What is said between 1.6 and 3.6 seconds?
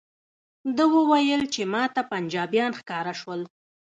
ماته پنجابیان ښکاره شول.